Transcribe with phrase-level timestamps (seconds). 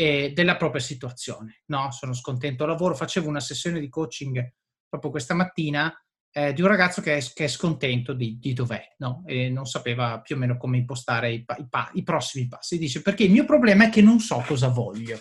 [0.00, 1.62] eh, della propria situazione.
[1.66, 2.94] No, sono scontento al lavoro.
[2.94, 4.54] Facevo una sessione di coaching
[4.88, 5.92] proprio questa mattina
[6.30, 9.24] eh, di un ragazzo che è, che è scontento di, di dov'è no?
[9.26, 12.78] e non sapeva più o meno come impostare i, i, i, prossimi passi.
[12.78, 15.18] Dice perché il mio problema è che non so cosa voglio.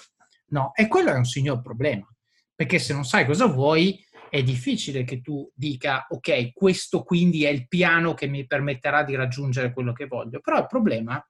[0.49, 2.07] No, e quello è un signor problema,
[2.53, 3.99] perché se non sai cosa vuoi
[4.29, 9.15] è difficile che tu dica ok, questo quindi è il piano che mi permetterà di
[9.15, 10.39] raggiungere quello che voglio.
[10.39, 11.21] Però il problema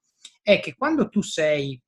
[0.41, 1.81] è che quando tu sei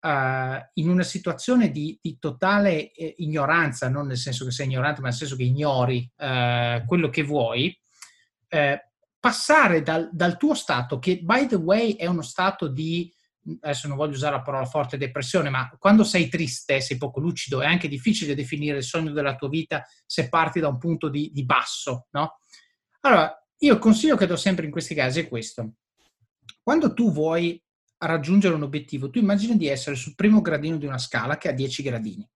[0.00, 5.00] uh, in una situazione di, di totale eh, ignoranza, non nel senso che sei ignorante,
[5.00, 7.78] ma nel senso che ignori uh, quello che vuoi,
[8.50, 8.78] uh,
[9.18, 13.12] passare dal, dal, tuo stato, che by the way è uno stato di,
[13.60, 17.60] adesso non voglio usare la parola forte, depressione, ma quando sei triste, sei poco lucido,
[17.60, 21.30] è anche difficile definire il sogno della tua vita se parti da un punto di,
[21.32, 22.40] di basso, no?
[23.00, 25.74] Allora, io il consiglio che do sempre in questi casi è questo.
[26.62, 27.62] Quando tu vuoi
[27.98, 31.48] a raggiungere un obiettivo, tu immagini di essere sul primo gradino di una scala che
[31.48, 32.28] ha 10 gradini.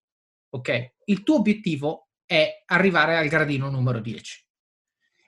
[0.49, 0.93] Ok?
[1.05, 4.45] Il tuo obiettivo è arrivare al gradino numero 10.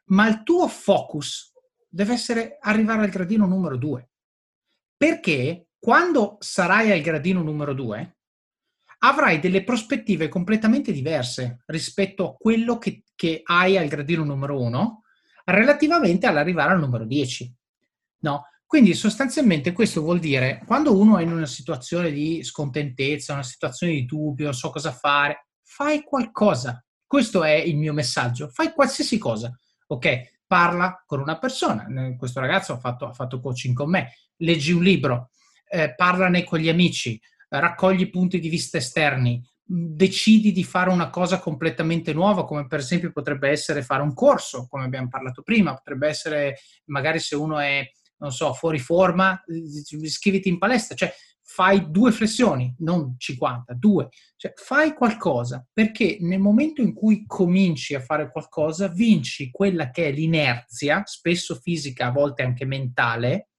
[0.06, 1.54] Ma il tuo focus
[1.88, 4.10] deve essere arrivare al gradino numero 2.
[4.98, 8.18] Perché quando sarai al gradino numero 2
[9.00, 15.04] avrai delle prospettive completamente diverse rispetto a quello che, che hai al gradino numero 1
[15.46, 17.54] relativamente all'arrivare al numero 10.
[18.20, 18.46] No?
[18.74, 23.94] Quindi sostanzialmente questo vuol dire quando uno è in una situazione di scontentezza, una situazione
[23.94, 26.84] di dubbio, non so cosa fare, fai qualcosa.
[27.06, 29.56] Questo è il mio messaggio, fai qualsiasi cosa.
[29.90, 31.86] Ok, parla con una persona.
[32.18, 35.30] Questo ragazzo ha fatto, ha fatto coaching con me, leggi un libro,
[35.70, 41.38] eh, parlane con gli amici, raccogli punti di vista esterni, decidi di fare una cosa
[41.38, 46.08] completamente nuova, come per esempio potrebbe essere fare un corso, come abbiamo parlato prima, potrebbe
[46.08, 47.88] essere magari se uno è
[48.24, 49.44] non so, fuori forma,
[50.02, 51.14] iscriviti in palestra, cioè
[51.46, 54.08] fai due flessioni, non 50, due,
[54.38, 60.08] cioè fai qualcosa, perché nel momento in cui cominci a fare qualcosa, vinci quella che
[60.08, 63.50] è l'inerzia, spesso fisica, a volte anche mentale,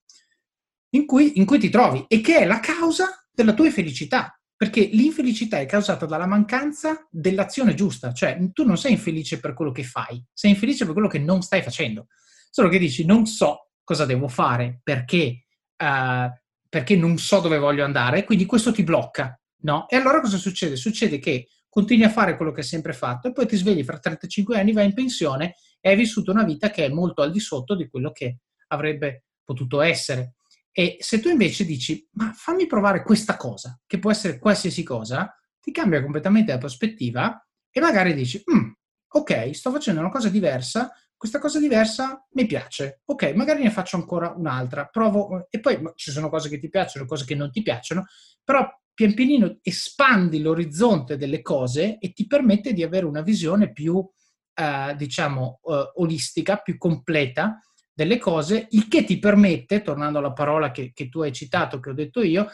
[0.94, 4.38] in cui, in cui ti trovi e che è la causa della tua felicità.
[4.56, 9.72] Perché l'infelicità è causata dalla mancanza dell'azione giusta, cioè tu non sei infelice per quello
[9.72, 12.06] che fai, sei infelice per quello che non stai facendo.
[12.50, 15.44] Solo che dici non so cosa devo fare, perché,
[15.76, 16.28] uh,
[16.68, 19.88] perché non so dove voglio andare, quindi questo ti blocca, no?
[19.88, 20.76] E allora cosa succede?
[20.76, 23.98] Succede che continui a fare quello che hai sempre fatto e poi ti svegli fra
[23.98, 27.40] 35 anni, vai in pensione e hai vissuto una vita che è molto al di
[27.40, 28.38] sotto di quello che
[28.68, 30.34] avrebbe potuto essere.
[30.72, 35.32] E se tu invece dici, ma fammi provare questa cosa, che può essere qualsiasi cosa,
[35.60, 38.70] ti cambia completamente la prospettiva e magari dici, mm,
[39.08, 43.00] ok, sto facendo una cosa diversa, questa cosa diversa mi piace.
[43.06, 47.06] Ok, magari ne faccio ancora un'altra, provo e poi ci sono cose che ti piacciono,
[47.06, 48.06] cose che non ti piacciono,
[48.42, 54.06] però pian pianino espandi l'orizzonte delle cose e ti permette di avere una visione più,
[54.54, 57.58] eh, diciamo, eh, olistica, più completa
[57.92, 61.90] delle cose, il che ti permette, tornando alla parola che, che tu hai citato, che
[61.90, 62.48] ho detto io,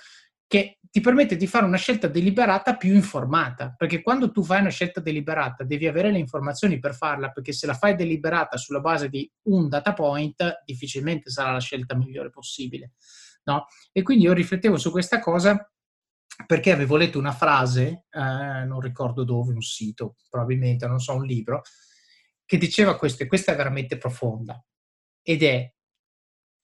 [0.47, 4.71] che ti permette di fare una scelta deliberata più informata, perché quando tu fai una
[4.71, 9.09] scelta deliberata devi avere le informazioni per farla, perché se la fai deliberata sulla base
[9.09, 12.95] di un data point, difficilmente sarà la scelta migliore possibile.
[13.45, 13.67] No?
[13.93, 15.65] E quindi io riflettevo su questa cosa
[16.47, 21.25] perché avevo letto una frase, eh, non ricordo dove, un sito, probabilmente, non so, un
[21.25, 21.63] libro,
[22.45, 24.63] che diceva questo, e questa è veramente profonda,
[25.23, 25.73] ed è,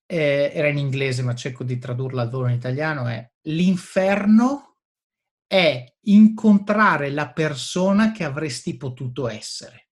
[0.07, 4.67] eh, era in inglese ma cerco di tradurla al volo in italiano, è l'inferno
[5.47, 9.91] è incontrare la persona che avresti potuto essere.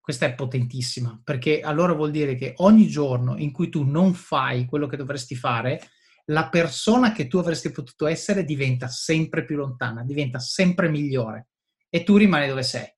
[0.00, 4.66] Questa è potentissima, perché allora vuol dire che ogni giorno in cui tu non fai
[4.66, 5.80] quello che dovresti fare,
[6.26, 11.48] la persona che tu avresti potuto essere diventa sempre più lontana, diventa sempre migliore
[11.88, 12.90] e tu rimani dove sei.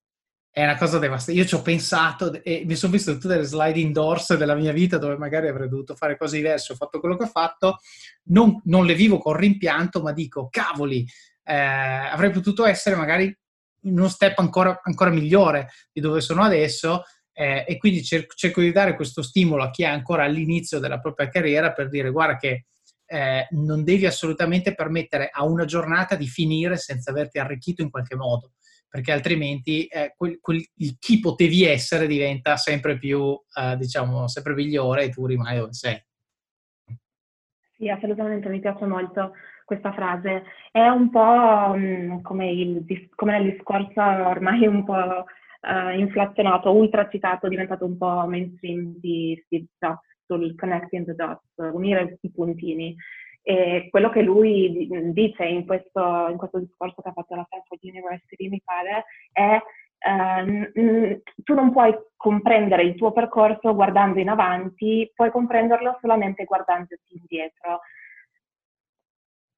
[0.57, 1.39] È una cosa devastante.
[1.39, 4.97] Io ci ho pensato e mi sono visto tutte le sliding doors della mia vita
[4.97, 7.77] dove magari avrei dovuto fare cose diverse, ho fatto quello che ho fatto,
[8.29, 11.07] non, non le vivo con rimpianto, ma dico, cavoli,
[11.45, 13.25] eh, avrei potuto essere magari
[13.83, 17.03] in uno step ancora, ancora migliore di dove sono adesso
[17.35, 21.01] eh, e quindi cerco, cerco di dare questo stimolo a chi è ancora all'inizio della
[21.01, 22.65] propria carriera per dire guarda che
[23.05, 28.17] eh, non devi assolutamente permettere a una giornata di finire senza averti arricchito in qualche
[28.17, 28.53] modo,
[28.97, 34.55] perché altrimenti eh, quel, quel, il chi potevi essere diventa sempre più, eh, diciamo, sempre
[34.55, 36.03] migliore e tu rimani dove sei.
[37.77, 39.33] Sì, assolutamente, mi piace molto
[39.67, 40.45] questa frase.
[40.73, 46.73] È un po' mh, mm, come, il, come nel discorso ormai un po' uh, inflazionato,
[46.73, 52.31] ultra citato, diventato un po' mainstream di Steve Jobs sul connecting the dots, unire i
[52.31, 52.97] puntini.
[53.49, 57.81] E quello che lui dice in questo, in questo discorso che ha fatto la Stanford
[57.83, 59.61] University, mi pare, è
[59.99, 60.71] Uh,
[61.43, 67.81] tu non puoi comprendere il tuo percorso guardando in avanti, puoi comprenderlo solamente guardandoti indietro.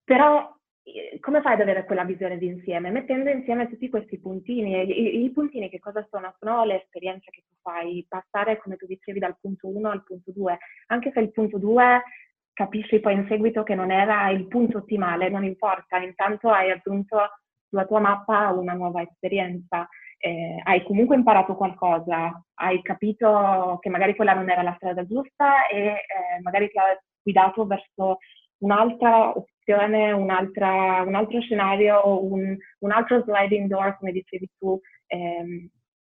[0.05, 0.49] Però
[0.85, 2.91] eh, come fai ad avere quella visione d'insieme?
[2.91, 4.81] Mettendo insieme tutti questi puntini.
[4.81, 6.35] I, I, puntini che cosa sono?
[6.39, 10.31] Sono le esperienze che tu fai, passare, come tu dicevi, dal punto 1 al punto
[10.33, 10.59] 2.
[10.87, 12.03] Anche se il punto 2
[12.59, 17.17] capisci poi in seguito che non era il punto ottimale, non importa, intanto hai aggiunto
[17.69, 19.89] sulla tua mappa una nuova esperienza.
[20.19, 25.69] Eh, hai comunque imparato qualcosa, hai capito che magari quella non era la strada giusta
[25.69, 28.19] e eh, magari ti ha guidato verso
[28.59, 35.69] un'altra situazione, un altro scenario, un, un, altro sliding door, come dicevi tu, ehm,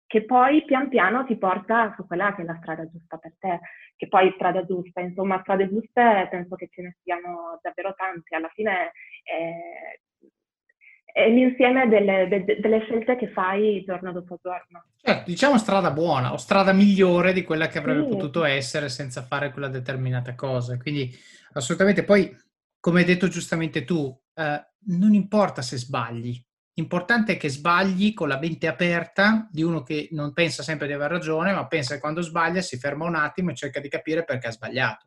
[0.08, 3.60] che poi pian piano ti porta su quella che è la strada giusta per te,
[3.94, 8.48] che poi strada giusta, insomma, strade giuste penso che ce ne siano davvero tante, alla
[8.54, 10.00] fine è,
[11.12, 14.86] è l'insieme delle, de, delle, scelte che fai giorno dopo giorno.
[14.96, 18.08] Certo, diciamo strada buona o strada migliore di quella che avrebbe sì.
[18.08, 21.14] potuto essere senza fare quella determinata cosa, quindi
[21.52, 22.34] assolutamente poi
[22.80, 26.42] come hai detto giustamente tu, eh, non importa se sbagli,
[26.78, 30.92] l'importante è che sbagli con la mente aperta di uno che non pensa sempre di
[30.92, 34.24] aver ragione, ma pensa che quando sbaglia si ferma un attimo e cerca di capire
[34.24, 35.06] perché ha sbagliato.